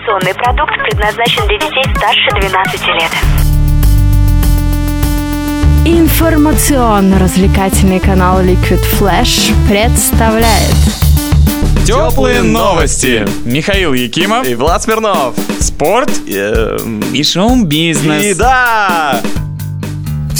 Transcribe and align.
Информационный 0.00 0.34
продукт 0.34 0.72
предназначен 0.84 1.46
для 1.46 1.58
детей 1.58 1.84
старше 1.94 2.30
12 2.40 2.86
лет. 2.88 3.12
Информационно-развлекательный 5.84 8.00
канал 8.00 8.40
Liquid 8.40 8.82
Flash 8.98 9.52
представляет 9.68 10.74
Теплые 11.84 12.40
новости. 12.42 13.28
Михаил 13.44 13.92
Якимов. 13.92 14.46
И 14.46 14.54
Влад 14.54 14.82
Смирнов. 14.82 15.34
Спорт 15.60 16.10
Эм, 16.26 17.02
и 17.12 17.22
шоу-бизнес. 17.22 18.24
И 18.24 18.32
да! 18.34 19.20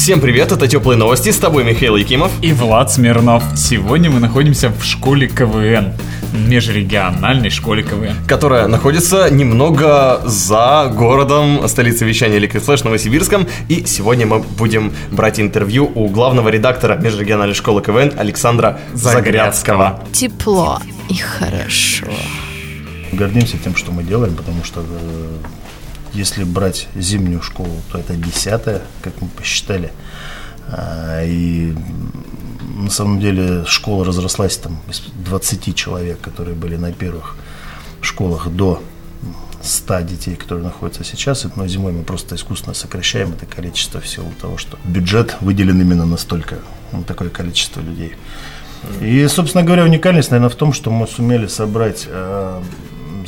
Всем 0.02 0.18
привет, 0.18 0.50
это 0.50 0.66
Теплые 0.66 0.96
новости, 0.96 1.30
с 1.30 1.36
тобой 1.36 1.62
Михаил 1.62 1.94
Якимов. 1.94 2.32
И 2.40 2.54
Влад 2.54 2.90
Смирнов. 2.90 3.44
Сегодня 3.54 4.08
мы 4.08 4.18
находимся 4.18 4.70
в 4.70 4.82
школе 4.82 5.28
КВН. 5.28 5.92
Межрегиональной 6.32 7.50
школе 7.50 7.82
КВН. 7.82 8.14
Которая 8.26 8.66
находится 8.66 9.28
немного 9.30 10.22
за 10.24 10.90
городом 10.96 11.68
столицы 11.68 12.06
вещания 12.06 12.38
Liquid 12.38 12.64
Flash 12.64 12.82
Новосибирском. 12.82 13.46
И 13.68 13.84
сегодня 13.84 14.26
мы 14.26 14.38
будем 14.38 14.94
брать 15.10 15.38
интервью 15.38 15.92
у 15.94 16.08
главного 16.08 16.48
редактора 16.48 16.96
межрегиональной 16.96 17.54
школы 17.54 17.82
КВН 17.82 18.14
Александра 18.16 18.80
Загрядского. 18.94 20.02
тепло 20.12 20.80
и 21.10 21.16
хорошо. 21.16 22.06
гордимся 23.12 23.58
тем, 23.58 23.76
что 23.76 23.92
мы 23.92 24.02
делаем, 24.02 24.34
потому 24.34 24.64
что 24.64 24.80
э, 24.80 24.84
если 26.12 26.44
брать 26.44 26.88
зимнюю 26.94 27.42
школу, 27.42 27.72
то 27.90 27.98
это 27.98 28.14
десятая, 28.14 28.82
как 29.02 29.20
мы 29.20 29.28
посчитали. 29.28 29.92
А, 30.68 31.24
И 31.24 31.74
на 32.76 32.90
самом 32.90 33.20
деле 33.20 33.64
школа 33.66 34.04
разрослась 34.04 34.56
там 34.56 34.80
из 34.88 35.00
20 35.24 35.74
человек, 35.74 36.20
которые 36.20 36.54
были 36.54 36.76
на 36.76 36.92
первых 36.92 37.36
школах 38.00 38.48
до 38.48 38.82
100 39.62 40.00
детей, 40.00 40.36
которые 40.36 40.64
находятся 40.64 41.04
сейчас. 41.04 41.46
Но 41.56 41.66
зимой 41.66 41.92
мы 41.92 42.02
просто 42.02 42.34
искусственно 42.36 42.74
сокращаем 42.74 43.32
это 43.32 43.46
количество 43.46 44.00
в 44.00 44.08
силу 44.08 44.32
того, 44.40 44.56
что 44.56 44.78
бюджет 44.84 45.36
выделен 45.40 45.80
именно 45.80 46.06
настолько, 46.06 46.58
на 46.92 47.02
такое 47.02 47.28
количество 47.28 47.80
людей. 47.80 48.14
И, 49.00 49.26
собственно 49.28 49.62
говоря, 49.62 49.84
уникальность, 49.84 50.30
наверное, 50.30 50.50
в 50.50 50.54
том, 50.54 50.72
что 50.72 50.90
мы 50.90 51.06
сумели 51.06 51.46
собрать 51.46 52.06
э, 52.06 52.62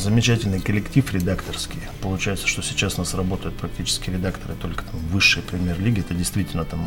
замечательный 0.03 0.61
коллектив 0.61 1.13
редакторский. 1.13 1.81
Получается, 2.01 2.47
что 2.47 2.63
сейчас 2.63 2.97
у 2.97 2.99
нас 2.99 3.15
работают 3.15 3.57
практически 3.57 4.11
редакторы 4.11 4.55
только 4.55 4.85
там 4.85 5.01
высшей 5.11 5.43
премьер-лиги. 5.43 6.01
Это 6.01 6.15
действительно 6.15 6.65
там 6.65 6.81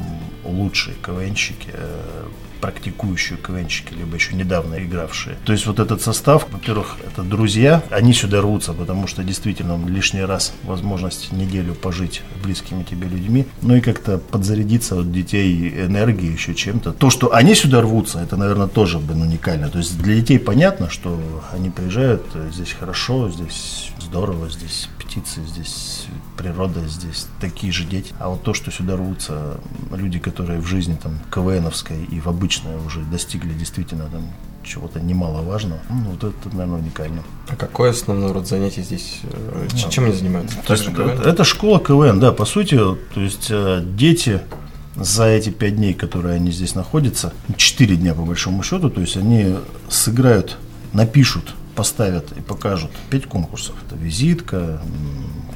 лучшие 0.44 0.96
КВНщики, 0.98 1.70
э, 1.74 2.28
практикующие 2.66 3.38
КВНщики, 3.38 3.94
либо 3.94 4.16
еще 4.16 4.36
недавно 4.36 4.84
игравшие. 4.84 5.38
То 5.46 5.54
есть 5.54 5.68
вот 5.68 5.80
этот 5.80 6.02
состав, 6.02 6.48
во-первых, 6.52 6.98
это 7.06 7.22
друзья, 7.22 7.84
они 7.92 8.12
сюда 8.12 8.42
рвутся, 8.42 8.74
потому 8.74 9.06
что 9.06 9.24
действительно 9.24 9.80
лишний 9.88 10.24
раз 10.24 10.52
возможность 10.64 11.32
неделю 11.32 11.76
пожить 11.76 12.24
близкими 12.44 12.82
тебе 12.82 13.08
людьми, 13.08 13.46
ну 13.62 13.76
и 13.76 13.82
как-то 13.82 14.18
подзарядиться 14.18 15.00
от 15.00 15.12
детей 15.12 15.70
энергией, 15.86 16.34
еще 16.34 16.56
чем-то. 16.56 16.94
То, 16.94 17.12
что 17.12 17.36
они 17.36 17.54
сюда 17.54 17.82
рвутся, 17.82 18.20
это, 18.20 18.36
наверное, 18.36 18.68
тоже 18.68 18.98
блин, 18.98 19.22
уникально. 19.22 19.70
То 19.70 19.78
есть 19.78 20.02
для 20.02 20.16
детей 20.16 20.40
понятно, 20.40 20.90
что 20.90 21.20
они 21.54 21.70
приезжают, 21.70 22.24
э, 22.34 22.50
здесь 22.52 22.72
хорошо, 22.72 23.30
здесь 23.30 23.92
здорово, 24.02 24.50
здесь 24.50 24.90
птицы, 24.98 25.42
здесь 25.46 26.08
природа, 26.38 26.88
здесь 26.88 27.28
такие 27.40 27.72
же 27.72 27.84
дети. 27.86 28.14
А 28.20 28.30
вот 28.30 28.44
то, 28.44 28.54
что 28.54 28.72
сюда 28.72 28.96
рвутся 28.96 29.60
люди, 29.92 30.20
которые 30.20 30.60
в 30.60 30.66
жизни 30.66 30.98
там 31.02 31.20
КВНовской 31.32 32.04
и 32.06 32.20
в 32.20 32.28
обычной 32.28 32.55
уже 32.86 33.02
достигли 33.02 33.54
действительно 33.54 34.06
там 34.06 34.22
чего-то 34.64 35.00
немаловажного, 35.00 35.80
ну, 35.90 36.12
вот 36.12 36.24
это, 36.24 36.50
наверное, 36.56 36.80
уникально. 36.80 37.22
А 37.50 37.56
какой 37.56 37.92
основной 37.92 38.32
род 38.32 38.48
занятий 38.48 38.82
здесь? 38.82 39.20
Э, 39.24 39.68
ч- 39.76 39.90
Чем 39.92 40.06
они 40.06 40.14
занимаются? 40.14 40.58
То 40.66 40.74
есть 40.74 40.88
это, 40.88 41.02
это 41.30 41.44
школа 41.44 41.80
КВН, 41.80 42.20
да, 42.20 42.32
по 42.32 42.46
сути, 42.46 42.76
то 42.78 43.22
есть 43.22 43.48
э, 43.52 43.84
дети 43.86 44.42
за 44.96 45.26
эти 45.26 45.50
пять 45.50 45.76
дней, 45.76 45.94
которые 45.94 46.36
они 46.36 46.52
здесь 46.52 46.74
находятся, 46.74 47.32
четыре 47.58 47.96
дня 47.96 48.16
по 48.16 48.24
большому 48.24 48.64
счету, 48.64 48.90
то 48.90 49.02
есть 49.02 49.18
они 49.18 49.56
сыграют, 49.90 50.58
напишут, 50.94 51.54
поставят 51.76 52.32
и 52.38 52.42
покажут 52.42 52.90
пять 53.12 53.26
конкурсов. 53.26 53.76
Это 53.86 53.96
визитка, 53.98 54.82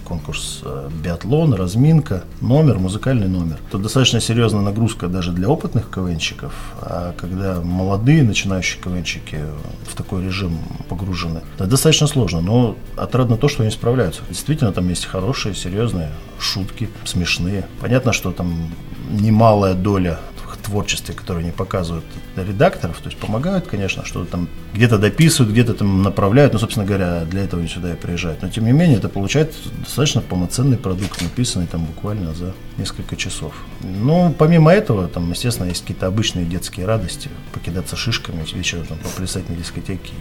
конкурс 0.09 0.61
э, 0.63 0.89
биатлон, 1.03 1.53
разминка, 1.53 2.23
номер, 2.41 2.79
музыкальный 2.79 3.27
номер. 3.27 3.59
Это 3.69 3.77
достаточно 3.77 4.19
серьезная 4.19 4.61
нагрузка 4.61 5.07
даже 5.07 5.31
для 5.31 5.47
опытных 5.47 5.89
КВНщиков, 5.89 6.51
а 6.81 7.13
когда 7.15 7.61
молодые 7.61 8.23
начинающие 8.23 8.81
КВНщики 8.81 9.39
в 9.87 9.95
такой 9.95 10.25
режим 10.25 10.57
погружены, 10.89 11.41
это 11.55 11.67
достаточно 11.67 12.07
сложно, 12.07 12.41
но 12.41 12.75
отрадно 12.97 13.37
то, 13.37 13.47
что 13.47 13.61
они 13.61 13.71
справляются. 13.71 14.21
Действительно, 14.29 14.71
там 14.71 14.89
есть 14.89 15.05
хорошие, 15.05 15.53
серьезные 15.53 16.09
шутки, 16.39 16.89
смешные. 17.05 17.67
Понятно, 17.79 18.11
что 18.11 18.31
там 18.31 18.71
немалая 19.11 19.75
доля 19.75 20.19
творчестве, 20.59 21.13
которое 21.13 21.39
они 21.39 21.51
показывают 21.51 22.05
редакторов, 22.35 22.99
то 22.99 23.09
есть 23.09 23.17
помогают, 23.17 23.67
конечно, 23.67 24.05
что 24.05 24.25
там 24.25 24.47
где-то 24.73 24.97
дописывают, 24.97 25.51
где-то 25.51 25.73
там 25.73 26.03
направляют, 26.03 26.53
ну, 26.53 26.59
собственно 26.59 26.85
говоря, 26.85 27.25
для 27.25 27.43
этого 27.43 27.61
они 27.61 27.69
сюда 27.69 27.93
и 27.93 27.95
приезжают. 27.95 28.41
Но, 28.41 28.49
тем 28.49 28.65
не 28.65 28.71
менее, 28.71 28.97
это 28.97 29.09
получается 29.09 29.57
достаточно 29.83 30.21
полноценный 30.21 30.77
продукт, 30.77 31.21
написанный 31.21 31.67
там 31.67 31.85
буквально 31.85 32.33
за 32.33 32.53
несколько 32.77 33.15
часов. 33.15 33.53
Ну, 33.81 34.33
помимо 34.37 34.71
этого, 34.71 35.07
там, 35.07 35.29
естественно, 35.31 35.67
есть 35.67 35.81
какие-то 35.81 36.07
обычные 36.07 36.45
детские 36.45 36.85
радости, 36.85 37.29
покидаться 37.53 37.95
шишками, 37.95 38.45
вечером 38.53 38.85
там 38.85 38.97
поплясать 38.99 39.49
на 39.49 39.55
дискотеке 39.55 40.13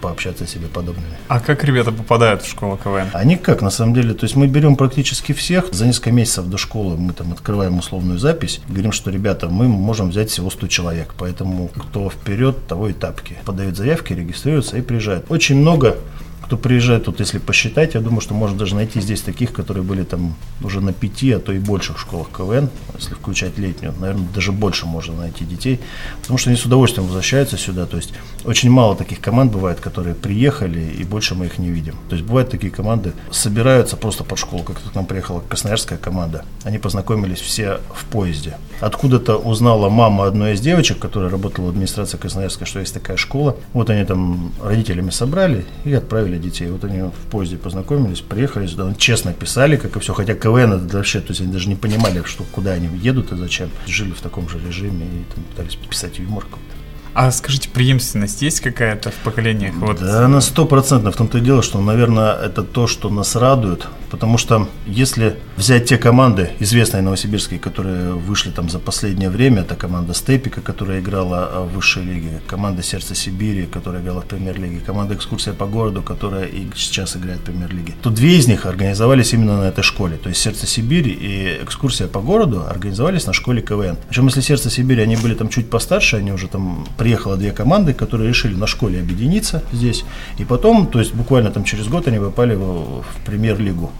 пообщаться 0.00 0.46
с 0.46 0.50
себе 0.50 0.66
подобными. 0.66 1.14
А 1.28 1.40
как 1.40 1.64
ребята 1.64 1.92
попадают 1.92 2.42
в 2.42 2.48
школу 2.48 2.78
КВН? 2.82 3.08
А 3.12 3.24
никак, 3.24 3.62
на 3.62 3.70
самом 3.70 3.94
деле. 3.94 4.14
То 4.14 4.24
есть 4.24 4.36
мы 4.36 4.46
берем 4.46 4.76
практически 4.76 5.32
всех. 5.32 5.72
За 5.72 5.86
несколько 5.86 6.12
месяцев 6.12 6.46
до 6.46 6.58
школы 6.58 6.96
мы 6.96 7.12
там 7.12 7.32
открываем 7.32 7.78
условную 7.78 8.18
запись. 8.18 8.60
Говорим, 8.68 8.92
что, 8.92 9.10
ребята, 9.10 9.48
мы 9.48 9.68
можем 9.68 10.10
взять 10.10 10.30
всего 10.30 10.50
100 10.50 10.66
человек. 10.68 11.14
Поэтому 11.18 11.68
кто 11.68 12.10
вперед, 12.10 12.66
того 12.66 12.88
и 12.88 12.92
тапки. 12.92 13.38
Подают 13.44 13.76
заявки, 13.76 14.12
регистрируются 14.12 14.76
и 14.76 14.82
приезжают. 14.82 15.26
Очень 15.28 15.56
много 15.56 15.96
кто 16.42 16.56
приезжает, 16.56 17.04
тут 17.04 17.20
если 17.20 17.38
посчитать, 17.38 17.94
я 17.94 18.00
думаю, 18.00 18.20
что 18.20 18.34
можно 18.34 18.58
даже 18.58 18.74
найти 18.74 19.00
здесь 19.00 19.22
таких, 19.22 19.52
которые 19.52 19.82
были 19.82 20.02
там 20.02 20.34
уже 20.62 20.80
на 20.80 20.92
пяти, 20.92 21.32
а 21.32 21.38
то 21.38 21.52
и 21.52 21.58
больших 21.58 21.98
школах 21.98 22.28
КВН, 22.36 22.68
если 22.96 23.14
включать 23.14 23.58
летнюю, 23.58 23.94
наверное, 23.98 24.26
даже 24.34 24.52
больше 24.52 24.86
можно 24.86 25.14
найти 25.14 25.44
детей, 25.44 25.80
потому 26.20 26.38
что 26.38 26.50
они 26.50 26.58
с 26.58 26.64
удовольствием 26.64 27.06
возвращаются 27.06 27.56
сюда, 27.56 27.86
то 27.86 27.96
есть 27.96 28.12
очень 28.44 28.70
мало 28.70 28.96
таких 28.96 29.20
команд 29.20 29.52
бывает, 29.52 29.80
которые 29.80 30.14
приехали, 30.14 30.80
и 30.80 31.04
больше 31.04 31.34
мы 31.34 31.46
их 31.46 31.58
не 31.58 31.70
видим. 31.70 31.94
То 32.08 32.16
есть 32.16 32.26
бывают 32.26 32.50
такие 32.50 32.72
команды, 32.72 33.12
собираются 33.30 33.96
просто 33.96 34.24
под 34.24 34.38
школу, 34.38 34.62
как 34.62 34.78
тут 34.78 34.94
нам 34.94 35.06
приехала 35.06 35.40
красноярская 35.40 35.98
команда, 35.98 36.44
они 36.64 36.78
познакомились 36.78 37.40
все 37.40 37.80
в 37.94 38.04
поезде. 38.06 38.56
Откуда-то 38.80 39.36
узнала 39.36 39.88
мама 39.88 40.26
одной 40.26 40.54
из 40.54 40.60
девочек, 40.60 40.98
которая 40.98 41.30
работала 41.30 41.66
в 41.66 41.68
администрации 41.68 42.16
Красноярска, 42.16 42.66
что 42.66 42.80
есть 42.80 42.94
такая 42.94 43.16
школа. 43.16 43.56
Вот 43.72 43.90
они 43.90 44.04
там 44.04 44.52
родителями 44.62 45.10
собрали 45.10 45.64
и 45.84 45.92
отправили 45.92 46.31
детей. 46.38 46.68
Вот 46.70 46.84
они 46.84 47.02
в 47.02 47.30
поезде 47.30 47.56
познакомились, 47.56 48.20
приехали 48.20 48.66
сюда. 48.66 48.92
Честно 48.94 49.32
писали, 49.32 49.76
как 49.76 49.96
и 49.96 50.00
все. 50.00 50.14
Хотя 50.14 50.34
КВН 50.34 50.72
это 50.72 50.96
вообще, 50.96 51.20
то 51.20 51.28
есть 51.30 51.40
они 51.40 51.52
даже 51.52 51.68
не 51.68 51.76
понимали, 51.76 52.22
что, 52.24 52.44
куда 52.52 52.72
они 52.72 52.88
едут 52.98 53.32
и 53.32 53.36
зачем. 53.36 53.70
Жили 53.86 54.12
в 54.12 54.20
таком 54.20 54.48
же 54.48 54.58
режиме 54.58 55.06
и 55.06 55.34
там, 55.34 55.44
пытались 55.44 55.76
писать 55.76 56.18
юмор 56.18 56.44
какой-то. 56.44 56.81
А 57.14 57.30
скажите, 57.30 57.68
преемственность 57.68 58.40
есть 58.42 58.60
какая-то 58.60 59.10
в 59.10 59.14
поколениях? 59.16 59.74
Вот. 59.76 60.00
Да, 60.00 60.26
на 60.28 60.40
сто 60.40 60.64
процентов. 60.64 61.14
В 61.14 61.18
том-то 61.18 61.38
и 61.38 61.40
дело, 61.40 61.62
что, 61.62 61.80
наверное, 61.80 62.34
это 62.34 62.62
то, 62.62 62.86
что 62.86 63.10
нас 63.10 63.36
радует. 63.36 63.86
Потому 64.12 64.36
что 64.36 64.68
если 64.86 65.36
взять 65.56 65.86
те 65.86 65.96
команды, 65.96 66.50
известные 66.60 67.02
новосибирские, 67.02 67.58
которые 67.58 68.12
вышли 68.12 68.50
там 68.50 68.68
за 68.68 68.78
последнее 68.78 69.30
время, 69.30 69.62
это 69.62 69.74
команда 69.74 70.12
Степика, 70.12 70.60
которая 70.60 71.00
играла 71.00 71.48
а, 71.50 71.64
в 71.64 71.72
высшей 71.72 72.02
лиге, 72.02 72.42
команда 72.46 72.82
Сердце 72.82 73.14
Сибири, 73.14 73.64
которая 73.64 74.02
играла 74.02 74.20
в 74.20 74.26
премьер-лиге, 74.26 74.80
команда 74.80 75.14
Экскурсия 75.14 75.54
по 75.54 75.64
городу, 75.64 76.02
которая 76.02 76.44
и 76.44 76.66
сейчас 76.76 77.16
играет 77.16 77.40
в 77.40 77.44
премьер-лиге, 77.44 77.94
то 78.02 78.10
две 78.10 78.36
из 78.36 78.46
них 78.46 78.66
организовались 78.66 79.32
именно 79.32 79.56
на 79.62 79.64
этой 79.64 79.82
школе. 79.82 80.18
То 80.18 80.28
есть 80.28 80.42
Сердце 80.42 80.66
Сибири 80.66 81.10
и 81.10 81.64
Экскурсия 81.64 82.06
по 82.06 82.20
городу 82.20 82.66
организовались 82.68 83.26
на 83.26 83.32
школе 83.32 83.62
КВН. 83.62 83.96
Причем, 84.08 84.26
если 84.26 84.42
Сердце 84.42 84.68
Сибири, 84.68 85.00
они 85.00 85.16
были 85.16 85.34
там 85.34 85.48
чуть 85.48 85.70
постарше, 85.70 86.16
они 86.16 86.32
уже 86.32 86.48
там 86.48 86.86
приехало 87.02 87.36
две 87.36 87.50
команды, 87.50 87.94
которые 87.94 88.28
решили 88.28 88.54
на 88.54 88.68
школе 88.68 89.00
объединиться 89.00 89.62
здесь. 89.72 90.04
И 90.38 90.44
потом, 90.44 90.86
то 90.86 91.00
есть 91.00 91.14
буквально 91.14 91.50
там 91.50 91.64
через 91.64 91.88
год 91.88 92.06
они 92.06 92.18
попали 92.18 92.54
в, 92.54 93.02
в 93.02 93.16
премьер-лигу. 93.26 93.90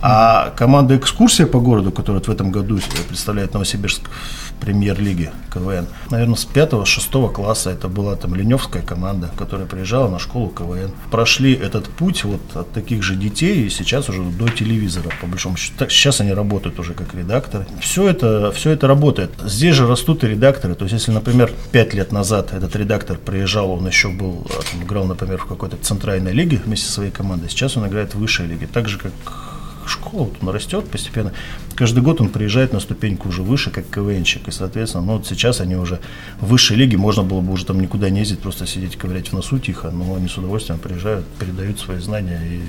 А 0.00 0.50
команда 0.56 0.96
«Экскурсия 0.96 1.46
по 1.46 1.60
городу», 1.60 1.90
которая 1.90 2.22
в 2.22 2.28
этом 2.28 2.50
году 2.50 2.78
представляет 3.08 3.54
Новосибирск 3.54 4.02
в 4.02 4.60
премьер-лиге 4.60 5.32
КВН, 5.52 5.86
наверное, 6.10 6.36
с 6.36 6.46
5-6 6.46 7.32
класса 7.32 7.70
это 7.70 7.88
была 7.88 8.16
там 8.16 8.34
леневская 8.34 8.82
команда, 8.82 9.30
которая 9.36 9.66
приезжала 9.66 10.08
на 10.08 10.18
школу 10.18 10.48
КВН. 10.48 10.90
Прошли 11.10 11.52
этот 11.52 11.88
путь 11.88 12.24
вот 12.24 12.40
от 12.54 12.72
таких 12.72 13.02
же 13.02 13.16
детей 13.16 13.66
и 13.66 13.70
сейчас 13.70 14.08
уже 14.08 14.22
до 14.22 14.48
телевизора, 14.48 15.10
по 15.20 15.26
большому 15.26 15.56
счету. 15.56 15.74
Так, 15.78 15.90
сейчас 15.90 16.20
они 16.20 16.32
работают 16.32 16.78
уже 16.78 16.94
как 16.94 17.14
редакторы. 17.14 17.66
Все 17.80 18.08
это, 18.08 18.52
все 18.52 18.70
это 18.70 18.86
работает. 18.86 19.30
Здесь 19.44 19.74
же 19.74 19.86
растут 19.86 20.24
и 20.24 20.28
редакторы. 20.28 20.74
То 20.74 20.84
есть, 20.84 20.94
если, 20.94 21.12
например, 21.12 21.52
5 21.72 21.94
лет 21.94 22.12
назад 22.12 22.52
этот 22.52 22.74
редактор 22.76 23.18
приезжал, 23.18 23.70
он 23.70 23.86
еще 23.86 24.08
был, 24.08 24.46
там, 24.70 24.82
играл, 24.84 25.04
например, 25.06 25.38
в 25.38 25.46
какой-то 25.46 25.76
центральной 25.76 26.32
лиге 26.32 26.60
вместе 26.64 26.86
со 26.86 26.92
своей 26.92 27.10
командой, 27.10 27.48
сейчас 27.48 27.76
он 27.76 27.86
играет 27.86 28.14
в 28.14 28.18
высшей 28.18 28.46
лиге. 28.46 28.66
Так 28.66 28.88
же, 28.88 28.98
как 28.98 29.12
школа, 29.98 30.24
вот 30.24 30.34
он 30.40 30.48
растет 30.48 30.88
постепенно. 30.88 31.32
Каждый 31.74 32.02
год 32.02 32.20
он 32.20 32.28
приезжает 32.28 32.72
на 32.72 32.80
ступеньку 32.80 33.28
уже 33.28 33.42
выше, 33.42 33.70
как 33.70 33.86
КВНщик. 33.88 34.48
И, 34.48 34.50
соответственно, 34.50 35.04
ну, 35.04 35.12
вот 35.18 35.26
сейчас 35.26 35.60
они 35.60 35.76
уже 35.76 36.00
в 36.40 36.48
высшей 36.48 36.76
лиге, 36.76 36.96
можно 36.96 37.22
было 37.22 37.40
бы 37.40 37.52
уже 37.52 37.64
там 37.64 37.80
никуда 37.80 38.10
не 38.10 38.20
ездить, 38.20 38.40
просто 38.40 38.66
сидеть 38.66 38.96
ковырять 38.96 39.28
в 39.28 39.32
носу 39.32 39.58
тихо, 39.58 39.90
но 39.90 40.14
они 40.14 40.28
с 40.28 40.38
удовольствием 40.38 40.78
приезжают, 40.78 41.26
передают 41.38 41.78
свои 41.78 41.98
знания 41.98 42.40
и 42.44 42.60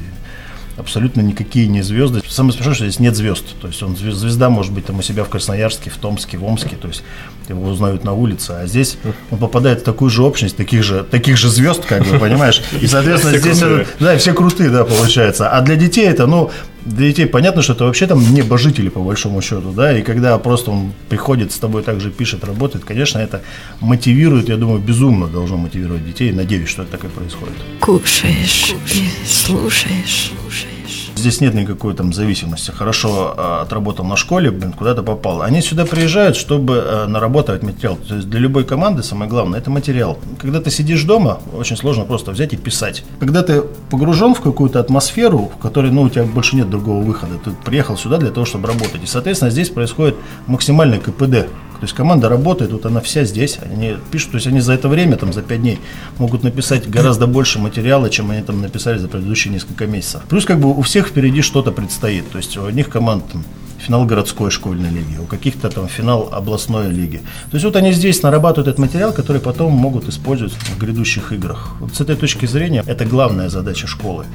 абсолютно 0.79 1.21
никакие 1.21 1.67
не 1.67 1.81
звезды. 1.81 2.21
Самое 2.27 2.53
смешное, 2.53 2.73
что 2.73 2.85
здесь 2.85 2.99
нет 2.99 3.15
звезд. 3.15 3.43
То 3.61 3.67
есть 3.67 3.83
он 3.83 3.95
звезда 3.95 4.49
может 4.49 4.71
быть 4.71 4.85
там 4.85 4.99
у 4.99 5.01
себя 5.01 5.23
в 5.23 5.29
Красноярске, 5.29 5.89
в 5.89 5.97
Томске, 5.97 6.37
в 6.37 6.45
Омске. 6.45 6.75
То 6.75 6.87
есть 6.87 7.03
его 7.47 7.69
узнают 7.69 8.03
на 8.03 8.13
улице. 8.13 8.51
А 8.51 8.65
здесь 8.65 8.97
он 9.29 9.37
попадает 9.37 9.81
в 9.81 9.83
такую 9.83 10.09
же 10.09 10.23
общность 10.23 10.55
таких 10.55 10.83
же, 10.83 11.03
таких 11.03 11.37
же 11.37 11.49
звезд, 11.49 11.85
как 11.85 12.05
бы, 12.05 12.17
понимаешь? 12.17 12.61
И, 12.81 12.87
соответственно, 12.87 13.37
здесь... 13.39 13.61
Да, 13.99 14.17
все 14.17 14.33
крутые, 14.33 14.69
да, 14.69 14.85
получается. 14.85 15.49
А 15.49 15.61
для 15.61 15.75
детей 15.75 16.07
это, 16.07 16.25
ну, 16.27 16.51
для 16.85 17.07
детей 17.07 17.25
понятно, 17.25 17.61
что 17.61 17.73
это 17.73 17.85
вообще 17.85 18.07
там 18.07 18.33
небожители, 18.33 18.89
по 18.89 19.01
большому 19.01 19.41
счету, 19.41 19.71
да, 19.71 19.97
и 19.97 20.01
когда 20.01 20.37
просто 20.37 20.71
он 20.71 20.93
приходит 21.09 21.51
с 21.51 21.57
тобой 21.57 21.83
также 21.83 22.09
пишет, 22.11 22.43
работает, 22.43 22.85
конечно, 22.85 23.19
это 23.19 23.41
мотивирует, 23.81 24.49
я 24.49 24.57
думаю, 24.57 24.79
безумно 24.79 25.27
должно 25.27 25.57
мотивировать 25.57 26.05
детей, 26.05 26.31
надеюсь, 26.31 26.69
что 26.69 26.83
это 26.83 26.91
так 26.91 27.03
и 27.03 27.07
происходит. 27.07 27.55
Кушаешь, 27.79 28.73
и 28.93 29.25
слушаешь, 29.25 30.31
слушаешь. 30.41 30.78
Здесь 31.19 31.41
нет 31.41 31.53
никакой 31.53 31.93
там 31.95 32.13
зависимости. 32.13 32.71
Хорошо 32.71 33.35
э, 33.37 33.61
отработал 33.63 34.05
на 34.05 34.15
школе, 34.15 34.51
блин, 34.51 34.71
куда-то 34.71 35.03
попал. 35.03 35.41
Они 35.41 35.61
сюда 35.61 35.85
приезжают, 35.85 36.37
чтобы 36.37 36.75
э, 36.75 37.07
нарабатывать 37.07 37.61
материал. 37.61 37.97
То 37.97 38.15
есть 38.15 38.29
для 38.29 38.39
любой 38.39 38.63
команды 38.63 39.03
самое 39.03 39.29
главное– 39.29 39.59
это 39.61 39.69
материал. 39.69 40.17
Когда 40.39 40.61
ты 40.61 40.71
сидишь 40.71 41.03
дома, 41.03 41.41
очень 41.53 41.75
сложно 41.75 42.05
просто 42.05 42.31
взять 42.31 42.53
и 42.53 42.57
писать. 42.57 43.03
Когда 43.19 43.43
ты 43.43 43.63
погружен 43.89 44.33
в 44.33 44.39
какую-то 44.39 44.79
атмосферу, 44.79 45.51
в 45.53 45.61
которой, 45.61 45.91
ну, 45.91 46.03
у 46.03 46.09
тебя 46.09 46.23
больше 46.23 46.55
нет 46.55 46.69
другого 46.69 47.03
выхода. 47.03 47.33
Ты 47.43 47.51
приехал 47.65 47.97
сюда 47.97 48.17
для 48.17 48.31
того, 48.31 48.45
чтобы 48.45 48.67
работать. 48.67 49.03
И, 49.03 49.05
соответственно, 49.05 49.51
здесь 49.51 49.69
происходит 49.69 50.15
максимальный 50.47 50.99
КПД. 50.99 51.49
То 51.79 51.85
есть 51.85 51.95
команда 51.95 52.27
работает, 52.27 52.71
вот 52.71 52.85
она 52.85 52.99
вся 52.99 53.23
здесь, 53.23 53.57
они 53.63 53.95
пишут, 54.11 54.31
то 54.31 54.35
есть 54.35 54.47
они 54.47 54.59
за 54.59 54.73
это 54.73 54.89
время, 54.89 55.15
там, 55.15 55.31
за 55.31 55.41
5 55.41 55.61
дней 55.61 55.79
могут 56.17 56.43
написать 56.43 56.89
гораздо 56.89 57.25
больше 57.25 57.59
материала, 57.59 58.09
чем 58.09 58.31
они 58.31 58.41
там 58.41 58.61
написали 58.61 58.97
за 58.97 59.07
предыдущие 59.07 59.53
несколько 59.53 59.87
месяцев. 59.87 60.21
Плюс 60.27 60.45
как 60.45 60.59
бы 60.59 60.69
у 60.69 60.81
всех 60.81 61.07
впереди 61.07 61.41
что-то 61.41 61.71
предстоит, 61.71 62.29
то 62.29 62.37
есть 62.37 62.57
у 62.57 62.65
одних 62.65 62.89
команд 62.89 63.23
там, 63.31 63.45
финал 63.79 64.05
городской 64.05 64.51
школьной 64.51 64.89
лиги, 64.89 65.17
у 65.19 65.25
каких-то 65.25 65.69
там 65.69 65.87
финал 65.87 66.29
областной 66.31 66.89
лиги. 66.89 67.21
То 67.49 67.55
есть 67.55 67.65
вот 67.65 67.75
они 67.75 67.93
здесь 67.93 68.21
нарабатывают 68.21 68.67
этот 68.67 68.79
материал, 68.79 69.13
который 69.13 69.41
потом 69.41 69.71
могут 69.71 70.07
использовать 70.09 70.53
в 70.53 70.77
грядущих 70.77 71.31
играх. 71.31 71.75
Вот 71.79 71.95
с 71.95 72.01
этой 72.01 72.15
точки 72.15 72.45
зрения 72.45 72.83
это 72.85 73.05
главная 73.05 73.49
задача 73.49 73.87
школы. 73.87 74.25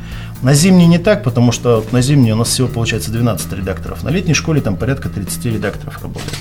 На 0.42 0.54
зимней 0.54 0.86
не 0.86 0.98
так, 0.98 1.22
потому 1.22 1.52
что 1.52 1.84
на 1.92 2.00
зимней 2.00 2.32
у 2.32 2.36
нас 2.36 2.48
всего 2.48 2.68
получается 2.68 3.10
12 3.12 3.52
редакторов. 3.52 4.02
На 4.02 4.08
летней 4.08 4.34
школе 4.34 4.60
там 4.60 4.76
порядка 4.76 5.08
30 5.08 5.44
редакторов 5.46 6.02
работает. 6.02 6.38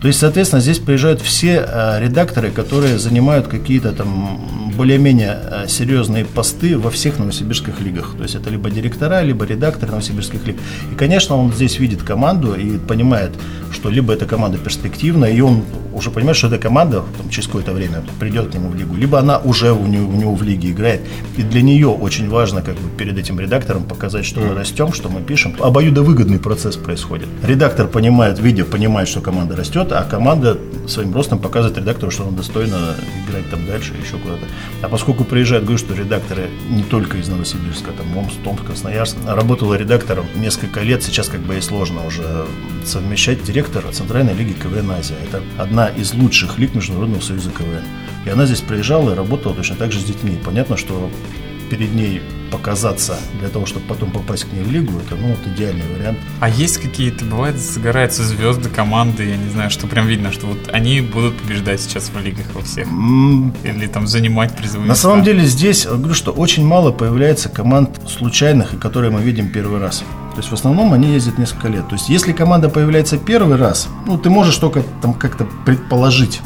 То 0.00 0.08
есть, 0.08 0.20
соответственно, 0.20 0.60
здесь 0.60 0.78
приезжают 0.78 1.22
все 1.22 1.64
э, 1.66 2.00
редакторы, 2.00 2.50
которые 2.50 2.98
занимают 2.98 3.48
какие-то 3.48 3.92
там 3.92 4.65
более-менее 4.76 5.38
э, 5.42 5.64
серьезные 5.68 6.24
посты 6.24 6.78
во 6.78 6.90
всех 6.90 7.18
новосибирских 7.18 7.80
лигах. 7.80 8.14
То 8.16 8.22
есть 8.22 8.34
это 8.34 8.50
либо 8.50 8.70
директора, 8.70 9.22
либо 9.22 9.44
редакторы 9.44 9.90
новосибирских 9.92 10.46
лиг. 10.46 10.56
И, 10.92 10.94
конечно, 10.94 11.36
он 11.36 11.52
здесь 11.52 11.78
видит 11.78 12.02
команду 12.02 12.54
и 12.54 12.78
понимает, 12.78 13.32
что 13.72 13.90
либо 13.90 14.12
эта 14.12 14.26
команда 14.26 14.58
перспективная, 14.58 15.32
и 15.32 15.40
он 15.40 15.62
уже 15.96 16.10
понимает, 16.10 16.36
что 16.36 16.48
эта 16.48 16.58
команда 16.58 17.02
там, 17.18 17.30
через 17.30 17.46
какое-то 17.46 17.72
время 17.72 18.02
придет 18.20 18.50
к 18.50 18.54
нему 18.54 18.68
в 18.68 18.76
лигу, 18.76 18.94
либо 18.94 19.18
она 19.18 19.38
уже 19.38 19.72
у 19.72 19.86
него, 19.86 20.08
у 20.08 20.12
него 20.12 20.34
в 20.34 20.42
лиге 20.42 20.70
играет. 20.70 21.00
И 21.36 21.42
для 21.42 21.62
нее 21.62 21.88
очень 21.88 22.28
важно 22.28 22.62
как 22.62 22.74
бы 22.74 22.90
перед 22.96 23.18
этим 23.18 23.40
редактором 23.40 23.84
показать, 23.84 24.26
что 24.26 24.40
мы 24.40 24.54
растем, 24.54 24.92
что 24.92 25.08
мы 25.08 25.22
пишем. 25.22 25.54
Обоюдовыгодный 25.58 26.38
процесс 26.38 26.76
происходит. 26.76 27.28
Редактор 27.42 27.86
понимает, 27.86 28.38
видео 28.38 28.64
понимает, 28.66 29.08
что 29.08 29.20
команда 29.20 29.56
растет, 29.56 29.92
а 29.92 30.04
команда 30.04 30.58
своим 30.86 31.14
ростом 31.14 31.38
показывает 31.38 31.78
редактору, 31.78 32.10
что 32.10 32.24
он 32.24 32.36
достойно 32.36 32.76
играть 33.26 33.48
там 33.50 33.66
дальше, 33.66 33.94
еще 34.00 34.18
куда-то. 34.18 34.44
А 34.82 34.88
поскольку 34.88 35.24
приезжают, 35.24 35.64
говорю, 35.64 35.78
что 35.78 35.94
редакторы 35.94 36.50
не 36.68 36.82
только 36.82 37.18
из 37.18 37.28
Новосибирска, 37.28 37.92
там 37.92 38.16
Омск, 38.16 38.36
Томск, 38.44 38.64
Красноярск, 38.64 39.16
работала 39.26 39.74
редактором 39.74 40.26
несколько 40.36 40.80
лет, 40.80 41.02
сейчас 41.02 41.28
как 41.28 41.40
бы 41.40 41.56
и 41.56 41.60
сложно 41.60 42.06
уже 42.06 42.46
совмещать 42.84 43.42
директора 43.42 43.90
Центральной 43.90 44.34
лиги 44.34 44.52
КВН 44.52 44.90
Азия. 44.90 45.16
Это 45.26 45.42
одна 45.56 45.88
из 45.88 46.14
лучших 46.14 46.58
лиг 46.58 46.74
Международного 46.74 47.20
союза 47.20 47.50
КВН. 47.50 47.84
И 48.24 48.28
она 48.28 48.44
здесь 48.44 48.60
приезжала 48.60 49.12
и 49.12 49.16
работала 49.16 49.54
точно 49.54 49.76
так 49.76 49.92
же 49.92 50.00
с 50.00 50.04
детьми. 50.04 50.38
Понятно, 50.44 50.76
что 50.76 51.10
перед 51.68 51.94
ней 51.94 52.22
показаться 52.50 53.18
для 53.40 53.48
того, 53.48 53.66
чтобы 53.66 53.86
потом 53.86 54.10
попасть 54.10 54.44
к 54.44 54.52
ней 54.52 54.62
в 54.62 54.70
лигу, 54.70 54.92
это 55.04 55.16
ну, 55.16 55.28
вот 55.28 55.38
идеальный 55.54 55.84
вариант. 55.96 56.18
А 56.40 56.48
есть 56.48 56.78
какие-то, 56.78 57.24
бывает, 57.24 57.58
загораются 57.58 58.22
звезды 58.22 58.68
команды, 58.68 59.24
я 59.28 59.36
не 59.36 59.50
знаю, 59.50 59.70
что 59.70 59.86
прям 59.86 60.06
видно, 60.06 60.32
что 60.32 60.46
вот 60.46 60.58
они 60.72 61.00
будут 61.00 61.36
побеждать 61.36 61.80
сейчас 61.80 62.10
в 62.10 62.18
лигах 62.20 62.46
во 62.54 62.62
всех? 62.62 62.86
Или 62.86 63.86
там 63.86 64.06
занимать 64.06 64.56
призовые 64.56 64.86
На 64.86 64.92
места? 64.92 65.08
самом 65.08 65.24
деле 65.24 65.44
здесь, 65.44 65.86
говорю, 65.86 66.14
что 66.14 66.32
очень 66.32 66.64
мало 66.64 66.92
появляется 66.92 67.48
команд 67.48 68.00
случайных, 68.08 68.74
и 68.74 68.76
которые 68.76 69.10
мы 69.10 69.20
видим 69.22 69.48
первый 69.50 69.80
раз. 69.80 70.04
То 70.32 70.40
есть 70.40 70.50
в 70.50 70.54
основном 70.54 70.92
они 70.92 71.08
ездят 71.08 71.38
несколько 71.38 71.68
лет. 71.68 71.88
То 71.88 71.94
есть 71.94 72.08
если 72.08 72.32
команда 72.32 72.68
появляется 72.68 73.16
первый 73.16 73.56
раз, 73.56 73.88
ну 74.06 74.18
ты 74.18 74.28
можешь 74.28 74.56
только 74.56 74.82
там 75.00 75.14
как-то 75.14 75.46
предположить 75.64 76.40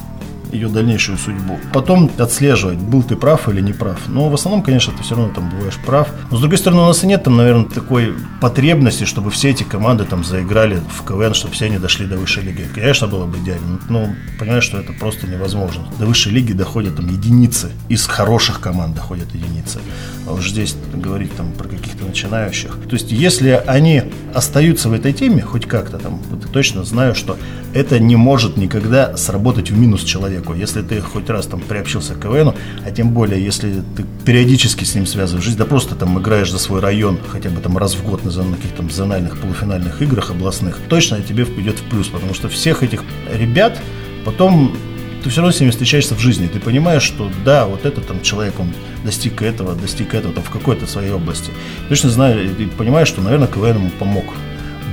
ее 0.52 0.68
дальнейшую 0.68 1.18
судьбу. 1.18 1.58
Потом 1.72 2.10
отслеживать, 2.18 2.78
был 2.78 3.02
ты 3.02 3.16
прав 3.16 3.48
или 3.48 3.60
не 3.60 3.72
прав. 3.72 3.98
Но 4.08 4.28
в 4.28 4.34
основном, 4.34 4.62
конечно, 4.62 4.92
ты 4.96 5.02
все 5.02 5.14
равно 5.14 5.32
там 5.34 5.50
бываешь 5.50 5.78
прав. 5.84 6.08
Но 6.30 6.36
с 6.36 6.40
другой 6.40 6.58
стороны, 6.58 6.82
у 6.82 6.86
нас 6.86 7.02
и 7.04 7.06
нет 7.06 7.24
там, 7.24 7.36
наверное, 7.36 7.64
такой 7.64 8.14
потребности, 8.40 9.04
чтобы 9.04 9.30
все 9.30 9.50
эти 9.50 9.62
команды 9.62 10.04
там 10.04 10.24
заиграли 10.24 10.80
в 10.90 11.04
КВН, 11.04 11.34
чтобы 11.34 11.54
все 11.54 11.66
они 11.66 11.78
дошли 11.78 12.06
до 12.06 12.16
высшей 12.16 12.42
лиги. 12.42 12.66
Конечно, 12.74 13.06
было 13.06 13.26
бы 13.26 13.38
идеально. 13.38 13.78
Но 13.88 14.08
понимаешь, 14.38 14.64
что 14.64 14.78
это 14.78 14.92
просто 14.92 15.26
невозможно. 15.26 15.84
До 15.98 16.06
высшей 16.06 16.32
лиги 16.32 16.52
доходят 16.52 16.96
там 16.96 17.08
единицы. 17.08 17.70
Из 17.88 18.06
хороших 18.06 18.60
команд 18.60 18.94
доходят 18.94 19.34
единицы. 19.34 19.80
А 20.26 20.32
уж 20.32 20.50
здесь 20.50 20.76
говорить 20.92 21.34
там 21.36 21.52
про 21.52 21.68
каких-то 21.68 22.04
начинающих. 22.04 22.78
То 22.88 22.94
есть, 22.94 23.12
если 23.12 23.62
они 23.66 24.04
остаются 24.34 24.88
в 24.88 24.92
этой 24.92 25.12
теме, 25.12 25.42
хоть 25.42 25.66
как-то 25.66 25.98
там, 25.98 26.20
вот 26.30 26.50
точно 26.52 26.84
знаю, 26.84 27.14
что 27.14 27.36
это 27.74 27.98
не 27.98 28.16
может 28.16 28.56
никогда 28.56 29.16
сработать 29.16 29.70
в 29.70 29.78
минус 29.78 30.02
человеку. 30.02 30.54
Если 30.54 30.82
ты 30.82 31.00
хоть 31.00 31.28
раз 31.28 31.46
там 31.46 31.60
приобщился 31.60 32.14
к 32.14 32.22
КВНу, 32.22 32.54
а 32.84 32.90
тем 32.90 33.10
более, 33.10 33.44
если 33.44 33.82
ты 33.96 34.04
периодически 34.24 34.84
с 34.84 34.94
ним 34.94 35.06
связываешь 35.06 35.44
жизнь, 35.44 35.58
да 35.58 35.64
просто 35.64 35.94
там 35.94 36.18
играешь 36.18 36.50
за 36.50 36.58
свой 36.58 36.80
район, 36.80 37.18
хотя 37.28 37.50
бы 37.50 37.60
там 37.60 37.78
раз 37.78 37.94
в 37.94 38.04
год 38.04 38.24
на 38.24 38.30
каких-то 38.30 38.76
там 38.78 38.90
зональных 38.90 39.38
полуфинальных 39.38 40.02
играх 40.02 40.30
областных, 40.30 40.78
точно 40.88 41.20
тебе 41.20 41.44
идет 41.44 41.78
в 41.78 41.82
плюс, 41.84 42.08
потому 42.08 42.34
что 42.34 42.48
всех 42.48 42.82
этих 42.82 43.02
ребят 43.32 43.78
потом 44.24 44.74
ты 45.22 45.30
все 45.30 45.40
равно 45.40 45.52
с 45.52 45.60
ними 45.60 45.70
встречаешься 45.70 46.14
в 46.14 46.18
жизни. 46.18 46.46
Ты 46.46 46.60
понимаешь, 46.60 47.02
что 47.02 47.30
да, 47.44 47.66
вот 47.66 47.84
этот 47.84 48.06
там 48.06 48.22
человек, 48.22 48.58
он 48.58 48.72
достиг 49.04 49.42
этого, 49.42 49.74
достиг 49.74 50.14
этого 50.14 50.34
там, 50.34 50.42
в 50.42 50.50
какой-то 50.50 50.86
своей 50.86 51.10
области. 51.10 51.50
Точно 51.88 52.10
знаю 52.10 52.56
и 52.56 52.66
понимаешь, 52.66 53.08
что, 53.08 53.20
наверное, 53.20 53.48
КВН 53.48 53.76
ему 53.76 53.90
помог 53.98 54.24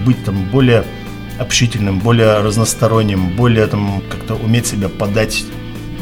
быть 0.05 0.23
там 0.23 0.43
более 0.49 0.85
общительным, 1.39 1.99
более 1.99 2.39
разносторонним, 2.39 3.35
более 3.35 3.67
там 3.67 4.01
как-то 4.09 4.35
уметь 4.35 4.67
себя 4.67 4.89
подать 4.89 5.43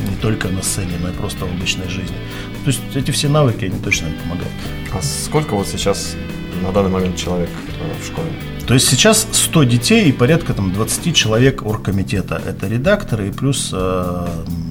не 0.09 0.15
только 0.21 0.47
на 0.47 0.61
сцене, 0.61 0.93
но 1.01 1.09
и 1.09 1.13
просто 1.13 1.45
в 1.45 1.51
обычной 1.51 1.89
жизни. 1.89 2.15
То 2.63 2.71
есть 2.71 2.81
эти 2.95 3.11
все 3.11 3.27
навыки, 3.27 3.65
они 3.65 3.79
точно 3.79 4.07
им 4.07 4.13
помогают. 4.23 4.51
А 4.93 5.01
сколько 5.01 5.55
вот 5.55 5.67
сейчас 5.67 6.15
на 6.61 6.71
данный 6.71 6.89
момент 6.89 7.17
человек 7.17 7.49
э, 7.79 8.01
в 8.01 8.05
школе? 8.05 8.29
То 8.67 8.73
есть 8.73 8.89
сейчас 8.89 9.27
100 9.31 9.63
детей 9.63 10.09
и 10.09 10.11
порядка 10.11 10.53
там 10.53 10.73
20 10.73 11.15
человек 11.15 11.63
оргкомитета. 11.65 12.41
Это 12.45 12.67
редакторы 12.67 13.27
и 13.27 13.31
плюс 13.31 13.69
э, 13.71 14.27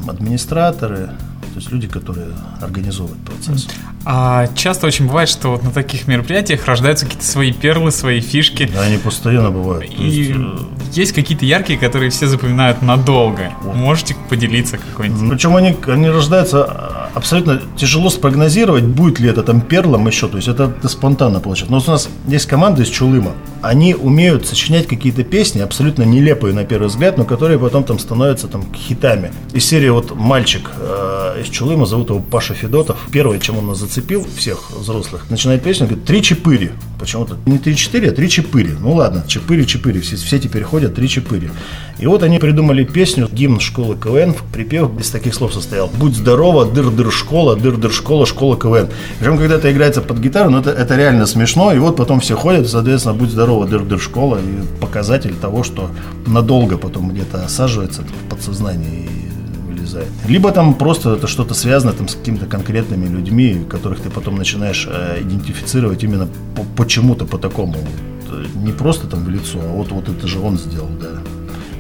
администраторы, 0.09 1.11
то 1.55 1.61
есть 1.61 1.71
люди, 1.71 1.87
которые 1.87 2.31
организовывают 2.61 3.23
процесс. 3.25 3.69
А 4.05 4.49
часто 4.57 4.89
очень 4.89 5.07
бывает, 5.07 5.29
что 5.29 5.53
вот 5.53 5.63
на 5.63 5.71
таких 5.71 6.09
мероприятиях 6.09 6.67
рождаются 6.67 7.07
какие-то 7.07 7.25
свои 7.25 7.53
перлы, 7.53 7.93
свои 7.93 8.21
фишки. 8.21 8.69
Да, 8.75 8.83
они 8.83 8.99
постоянно 8.99 9.53
бывают. 9.53 9.95
То 9.95 10.03
есть, 10.03 10.31
И 10.31 10.35
э, 10.37 10.59
есть 10.93 11.13
какие-то 11.13 11.45
яркие, 11.45 11.79
которые 11.79 12.11
все 12.11 12.27
запоминают 12.27 12.83
надолго. 12.83 13.53
Можете 13.63 14.17
поделиться 14.29 14.79
какой-нибудь? 14.79 15.31
Причем 15.31 15.55
они, 15.55 15.77
они 15.87 16.11
рождаются 16.11 16.65
а, 16.65 17.04
абсолютно 17.15 17.63
тяжело 17.77 18.11
спрогнозировать, 18.11 18.85
будет 18.85 19.21
ли 19.21 19.29
это 19.29 19.43
там 19.43 19.61
перлом 19.61 20.07
еще, 20.07 20.29
то 20.29 20.37
есть 20.37 20.49
это, 20.49 20.75
это 20.77 20.89
спонтанно 20.89 21.41
получается. 21.41 21.73
Но 21.73 21.79
вот 21.79 21.89
у 21.89 21.93
нас 21.93 22.09
есть 22.27 22.47
команда 22.47 22.83
из 22.83 22.89
Чулыма, 22.89 23.33
они 23.63 23.95
умеют 23.95 24.47
сочинять 24.47 24.87
какие-то 24.87 25.25
песни, 25.25 25.61
абсолютно 25.61 26.03
нелепые 26.03 26.53
на 26.53 26.65
первый 26.65 26.89
взгляд, 26.89 27.17
но 27.17 27.25
которые 27.25 27.59
потом 27.59 27.85
там 27.85 27.99
становятся 27.99 28.49
там 28.49 28.65
хитами. 28.75 29.33
Из 29.53 29.65
серии 29.65 29.89
вот 29.89 30.15
мальчик 30.15 30.71
э, 30.77 31.41
из 31.43 31.49
Чулыма, 31.49 31.87
зовут 31.87 32.11
его 32.11 32.21
Паша 32.21 32.55
Федотов, 32.55 32.99
первое, 33.11 33.39
чем 33.39 33.59
он 33.59 33.69
нас 33.69 33.79
зацепил, 33.79 34.27
всех 34.37 34.71
взрослых, 34.71 35.31
начинает 35.31 35.63
песню, 35.63 35.87
говорит, 35.87 36.05
три 36.05 36.23
чепыри, 36.23 36.73
почему-то 36.99 37.37
не 37.47 37.59
три 37.59 37.77
четыре, 37.77 38.11
а 38.11 38.13
три 38.13 38.29
чепыри. 38.29 38.75
Ну 38.79 38.95
ладно, 38.95 39.25
чепыри, 39.27 39.65
чепыри, 39.65 40.01
все, 40.01 40.17
все 40.17 40.39
теперь 40.39 40.63
ходят 40.65 40.95
три 40.95 41.09
чепыри. 41.09 41.51
И 41.99 42.07
вот 42.07 42.23
они 42.23 42.39
придумали 42.39 42.85
песню, 42.85 43.29
гимн 43.31 43.61
школы 43.61 43.97
КВН, 43.97 44.35
припев 44.53 44.91
из 44.99 45.11
таких 45.11 45.35
слов 45.35 45.55
состоял. 45.55 45.89
Будь 45.95 46.17
здорова, 46.17 46.67
дыр-дыр 46.67 47.11
школа, 47.13 47.57
дыр-дыр 47.57 47.93
школа, 47.93 48.27
школа 48.27 48.57
КВН. 48.57 48.89
Причем, 49.19 49.39
когда 49.39 49.57
это 49.57 49.73
играется 49.73 50.03
под 50.03 50.19
гитару, 50.19 50.51
ну 50.51 50.59
это, 50.59 50.71
это 50.71 50.97
реально 50.97 51.27
смешно. 51.27 51.73
И 51.73 51.79
вот 51.79 51.97
потом 51.97 52.21
все 52.21 52.37
ходят, 52.37 52.69
соответственно, 52.69 53.15
будь 53.15 53.31
здорова, 53.31 53.67
дыр-дыр 53.67 54.01
школа. 54.01 54.39
И 54.39 54.81
показатель 54.81 55.35
того, 55.35 55.63
что 55.63 55.91
надолго 56.27 56.79
потом 56.79 57.11
где-то 57.11 57.45
осаживается 57.45 58.03
в 58.03 58.29
подсознании 58.29 59.09
и 59.09 59.73
вылезает. 59.73 60.09
Либо 60.27 60.51
там 60.51 60.75
просто 60.75 61.15
это 61.15 61.29
что-то 61.29 61.55
связано 61.55 61.93
там, 61.93 62.09
с 62.09 62.17
какими-то 62.17 62.47
конкретными 62.47 63.07
людьми, 63.07 63.65
которых 63.71 64.01
ты 64.01 64.11
потом 64.11 64.37
начинаешь 64.37 64.89
э, 64.91 65.21
идентифицировать 65.21 66.03
именно 66.03 66.29
по, 66.57 66.65
почему-то 66.77 67.25
по 67.25 67.39
такому. 67.39 67.75
Вот, 67.75 68.47
не 68.57 68.73
просто 68.73 69.07
там 69.07 69.25
в 69.25 69.29
лицо, 69.29 69.61
а 69.63 69.73
вот, 69.73 69.93
вот 69.93 70.09
это 70.09 70.27
же 70.27 70.41
он 70.41 70.59
сделал, 70.59 70.91
да 71.01 71.21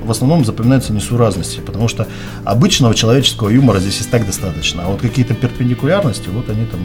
в 0.04 0.11
основном 0.11 0.44
запоминаются 0.44 0.92
несуразности, 0.92 1.61
потому 1.61 1.88
что 1.88 2.06
обычного 2.44 2.94
человеческого 2.94 3.49
юмора 3.49 3.80
здесь 3.80 4.00
и 4.00 4.04
так 4.04 4.26
достаточно, 4.26 4.84
а 4.84 4.88
вот 4.88 5.00
какие-то 5.00 5.34
перпендикулярности, 5.34 6.28
вот 6.28 6.49
они 6.49 6.66
там 6.66 6.80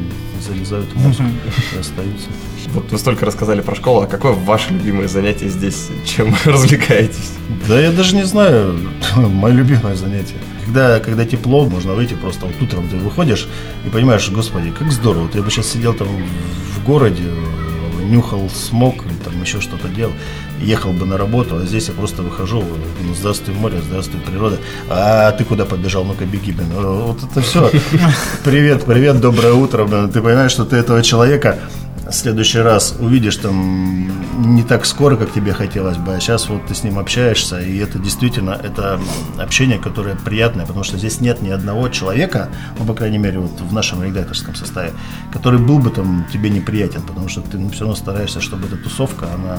залезают 0.47 0.89
в 0.93 0.95
мозг 0.95 1.21
и 1.21 1.79
остаются. 1.79 2.27
Вот 2.73 2.91
вы 2.91 2.97
столько 2.97 3.25
рассказали 3.25 3.61
про 3.61 3.75
школу, 3.75 4.01
а 4.01 4.07
какое 4.07 4.33
ваше 4.33 4.73
любимое 4.73 5.07
занятие 5.07 5.49
здесь? 5.49 5.89
Чем 6.05 6.35
развлекаетесь? 6.45 7.31
Да 7.67 7.79
я 7.79 7.91
даже 7.91 8.15
не 8.15 8.23
знаю, 8.23 8.79
мое 9.15 9.53
любимое 9.53 9.95
занятие. 9.95 10.35
Когда, 10.65 10.99
когда 10.99 11.25
тепло, 11.25 11.67
можно 11.67 11.93
выйти 11.93 12.13
просто 12.13 12.45
вот 12.45 12.55
утром 12.61 12.87
ты 12.89 12.97
выходишь 12.97 13.47
и 13.85 13.89
понимаешь, 13.89 14.29
господи, 14.29 14.71
как 14.71 14.91
здорово, 14.91 15.27
ты 15.27 15.41
бы 15.41 15.49
сейчас 15.49 15.67
сидел 15.67 15.93
там 15.93 16.07
в 16.07 16.85
городе, 16.85 17.23
нюхал 18.03 18.49
смог 18.49 19.03
там 19.19 19.41
еще 19.41 19.61
что-то 19.61 19.87
делал, 19.87 20.13
ехал 20.59 20.91
бы 20.91 21.05
на 21.05 21.17
работу, 21.17 21.57
а 21.57 21.65
здесь 21.65 21.87
я 21.87 21.93
просто 21.93 22.21
выхожу, 22.21 22.63
ну, 23.01 23.13
здравствуй 23.13 23.55
море, 23.55 23.81
здравствуй 23.81 24.21
природа, 24.21 24.57
а 24.89 25.31
ты 25.31 25.43
куда 25.43 25.65
побежал, 25.65 26.03
ну-ка 26.03 26.25
беги, 26.25 26.51
блин, 26.51 26.67
вот 26.73 27.23
это 27.23 27.41
все, 27.41 27.71
привет, 28.43 28.85
привет, 28.85 29.19
доброе 29.19 29.53
утро, 29.53 29.85
блин. 29.85 30.09
ты 30.09 30.21
понимаешь, 30.21 30.51
что 30.51 30.65
ты 30.65 30.75
этого 30.77 31.03
человека 31.03 31.59
в 32.09 32.15
следующий 32.15 32.59
раз 32.59 32.95
увидишь 32.99 33.37
там 33.37 34.55
не 34.55 34.63
так 34.63 34.85
скоро, 34.85 35.15
как 35.15 35.31
тебе 35.31 35.53
хотелось 35.53 35.97
бы, 35.97 36.15
а 36.15 36.19
сейчас 36.19 36.49
вот 36.49 36.65
ты 36.67 36.75
с 36.75 36.83
ним 36.83 36.97
общаешься, 36.97 37.59
и 37.59 37.77
это 37.77 37.99
действительно, 37.99 38.51
это 38.51 38.99
общение, 39.37 39.77
которое 39.77 40.15
приятное, 40.15 40.65
потому 40.65 40.83
что 40.83 40.97
здесь 40.97 41.21
нет 41.21 41.41
ни 41.41 41.49
одного 41.49 41.89
человека, 41.89 42.49
ну, 42.77 42.85
по 42.85 42.93
крайней 42.93 43.17
мере, 43.17 43.39
вот 43.39 43.59
в 43.61 43.73
нашем 43.73 44.03
редакторском 44.03 44.55
составе, 44.55 44.93
который 45.31 45.59
был 45.59 45.79
бы 45.79 45.89
там 45.89 46.25
тебе 46.31 46.49
неприятен, 46.49 47.01
потому 47.01 47.29
что 47.29 47.41
ты 47.41 47.57
ну, 47.57 47.69
все 47.69 47.81
равно 47.81 47.95
стараешься, 47.95 48.41
чтобы 48.41 48.67
эта 48.67 48.77
тусовка, 48.77 49.27
она 49.33 49.57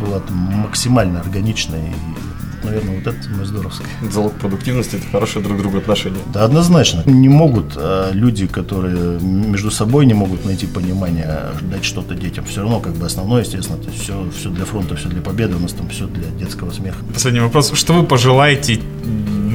была 0.00 0.20
там 0.20 0.36
максимально 0.36 1.20
органичной 1.20 1.90
и 1.90 2.37
наверное, 2.64 2.96
вот 2.96 3.06
это 3.06 3.30
мой 3.30 3.44
здоровский. 3.44 3.86
Залог 4.10 4.34
продуктивности– 4.34 4.96
это 4.96 5.06
хорошие 5.10 5.42
друг 5.42 5.58
другу 5.58 5.78
отношения. 5.78 6.20
Да, 6.32 6.44
однозначно. 6.44 7.02
Не 7.06 7.28
могут 7.28 7.74
а, 7.76 8.10
люди, 8.12 8.46
которые 8.46 9.20
между 9.20 9.70
собой 9.70 10.06
не 10.06 10.14
могут 10.14 10.44
найти 10.44 10.66
понимание, 10.66 11.52
дать 11.62 11.84
что-то 11.84 12.14
детям. 12.14 12.44
Все 12.44 12.62
равно, 12.62 12.80
как 12.80 12.94
бы, 12.94 13.06
основное, 13.06 13.42
естественно, 13.42 13.78
это 13.80 13.90
все, 13.90 14.28
все 14.36 14.50
для 14.50 14.64
фронта, 14.64 14.96
все 14.96 15.08
для 15.08 15.22
победы, 15.22 15.56
у 15.56 15.60
нас 15.60 15.72
там 15.72 15.88
все 15.88 16.06
для 16.06 16.28
детского 16.38 16.70
смеха. 16.70 16.98
Последний 17.12 17.40
вопрос. 17.40 17.72
Что 17.74 17.94
вы 17.94 18.04
пожелаете 18.04 18.80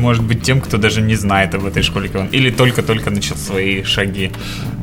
может 0.03 0.23
быть, 0.23 0.43
тем, 0.43 0.59
кто 0.59 0.77
даже 0.77 1.01
не 1.01 1.15
знает 1.15 1.55
об 1.55 1.65
этой 1.65 1.81
школе 1.81 2.09
КВН, 2.09 2.27
или 2.27 2.51
только-только 2.51 3.09
начал 3.09 3.37
свои 3.37 3.83
шаги 3.83 4.31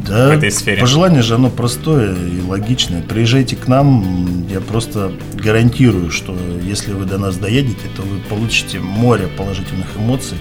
да, 0.07 0.29
в 0.29 0.31
этой 0.31 0.51
сфере? 0.51 0.81
Пожелание 0.81 1.23
же 1.23 1.35
оно 1.35 1.51
простое 1.51 2.15
и 2.15 2.41
логичное. 2.41 3.03
Приезжайте 3.03 3.55
к 3.55 3.69
нам, 3.69 4.47
я 4.49 4.61
просто 4.61 5.13
гарантирую, 5.35 6.11
что 6.11 6.37
если 6.63 6.93
вы 6.95 7.05
до 7.05 7.19
нас 7.19 7.37
доедете, 7.37 7.87
то 7.95 8.03
вы 8.03 8.19
получите 8.31 8.79
море 8.81 9.29
положительных 9.29 9.89
эмоций, 9.97 10.39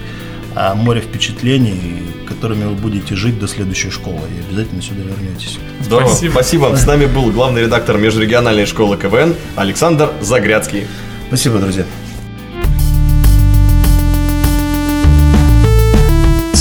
а 0.56 0.74
море 0.74 1.02
впечатлений, 1.02 2.02
которыми 2.26 2.64
вы 2.64 2.74
будете 2.74 3.14
жить 3.14 3.38
до 3.38 3.46
следующей 3.46 3.90
школы. 3.90 4.20
И 4.34 4.48
обязательно 4.48 4.80
сюда 4.80 5.02
вернетесь. 5.02 5.58
Здорово. 5.82 6.08
Спасибо. 6.08 6.32
Спасибо. 6.32 6.76
С 6.76 6.86
нами 6.86 7.04
был 7.04 7.30
главный 7.30 7.62
редактор 7.62 7.98
межрегиональной 7.98 8.64
школы 8.64 8.96
КВН 8.96 9.34
Александр 9.56 10.10
Загрядский. 10.22 10.86
Спасибо, 11.28 11.58
друзья. 11.58 11.84